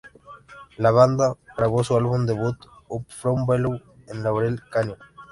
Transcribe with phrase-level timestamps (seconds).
[0.77, 2.57] La banda grabó su álbum debut,
[2.87, 4.97] "Up From Below," en Laurel Canyon.